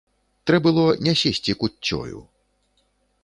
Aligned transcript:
Трэ 0.51 0.57
было 0.67 0.85
не 1.07 1.13
сесці 1.23 1.55
куццёю. 1.63 2.19